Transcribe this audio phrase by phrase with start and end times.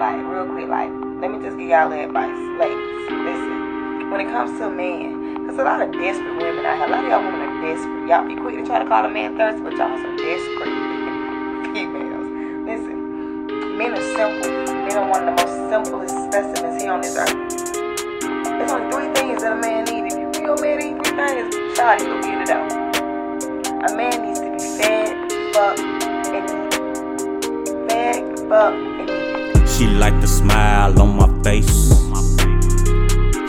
[0.00, 0.88] like real quick, like
[1.20, 3.12] let me just give y'all advice, ladies.
[3.12, 6.90] Listen, when it comes to men, cause a lot of desperate women out here, a
[6.90, 8.08] lot of y'all women are desperate.
[8.08, 10.72] Y'all be quick to try to call a man thirsty, but y'all some desperate
[11.76, 12.32] females.
[12.64, 14.48] Listen, men are simple.
[14.72, 17.36] Men are one of the most simplest specimens here on this earth.
[18.56, 20.16] There's only three things that a man needs.
[20.16, 22.72] If you your man need three things, you go get it out.
[23.84, 25.12] A man needs to be fed,
[25.52, 25.84] fucked,
[26.32, 26.48] and.
[27.84, 28.89] Fed, fucked.
[29.80, 31.88] She like the smile on my face.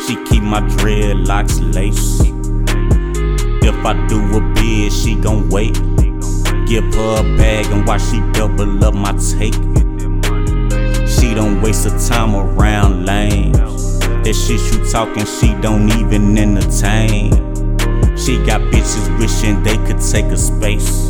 [0.07, 2.21] She keep my dreadlocks laced.
[3.61, 5.73] If I do a bid, she gon' wait.
[6.69, 9.55] Give her a bag and watch she double up my take.
[11.05, 13.99] She don't waste her time around lanes.
[13.99, 17.31] That shit you talking, she don't even entertain.
[18.15, 21.09] She got bitches wishing they could take a space.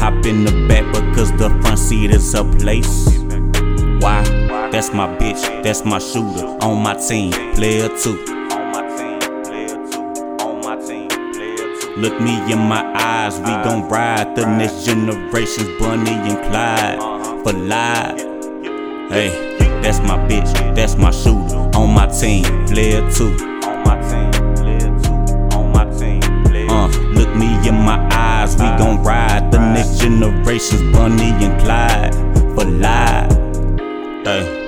[0.00, 3.29] Hop in the back because the front seat is her place.
[4.80, 8.16] That's my bitch, that's my shooter on my team, player two.
[11.98, 16.98] Look me in my eyes, we gon' ride the next generations, Bonnie and Clyde
[17.44, 18.18] for life.
[19.12, 19.28] Hey,
[19.82, 23.36] that's my bitch, that's my shooter on my team, player two.
[26.70, 32.14] Uh, look me in my eyes, we gon' ride the next generations, Bonnie and Clyde
[32.54, 33.30] for life.
[34.24, 34.59] Hey,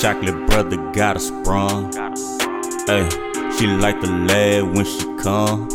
[0.00, 1.92] chocolate brother got a sprung.
[2.86, 3.08] Hey,
[3.56, 5.68] she like the lad when she come.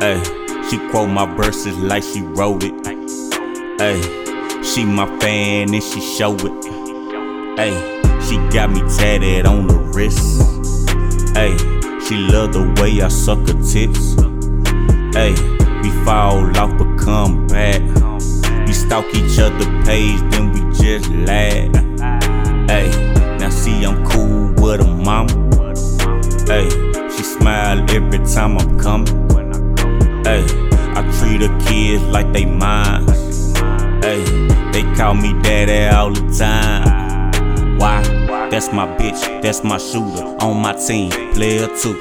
[0.00, 0.22] Hey,
[0.68, 2.74] she quote my verses like she wrote it.
[3.80, 4.00] Hey,
[4.62, 6.64] she my fan and she show it.
[7.58, 7.72] Hey,
[8.26, 10.42] she got me tatted on the wrist.
[11.34, 11.56] Hey,
[12.06, 14.14] she love the way I suck her tits.
[15.14, 15.32] Hey,
[15.82, 17.82] we fall off but come back.
[18.66, 21.79] We stalk each other page, then we just laugh.
[27.70, 29.06] Smile every time I'm coming.
[30.24, 30.44] Hey,
[30.96, 33.06] I treat her kids like they mine.
[34.02, 34.24] Hey,
[34.72, 37.78] they call me daddy all the time.
[37.78, 38.02] Why?
[38.50, 41.94] That's my bitch, that's my shooter on my team, player two.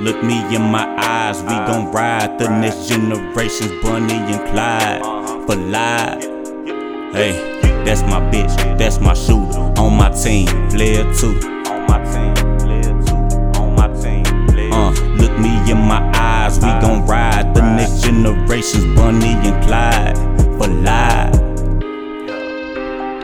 [0.00, 5.00] Look me in my eyes, we gon' ride the next generations, Bonnie and Clyde
[5.46, 6.24] for life.
[7.14, 11.53] Hey, that's my bitch, that's my shooter on my team, player two.
[18.24, 20.16] Generations, Bonnie and Clyde
[20.56, 21.34] for life.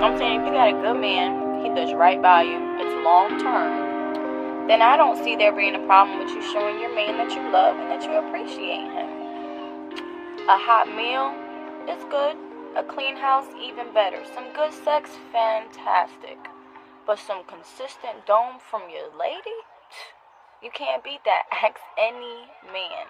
[0.03, 3.41] I'm saying if you got a good man, he does right by you, it's long
[3.41, 7.33] term, then I don't see there being a problem with you showing your man that
[7.33, 9.09] you love and that you appreciate him.
[10.49, 11.33] A hot meal
[11.89, 12.37] is good,
[12.77, 16.37] a clean house even better, some good sex fantastic,
[17.07, 19.59] but some consistent dome from your lady,
[20.63, 21.45] you can't beat that.
[21.53, 23.09] Ask any man.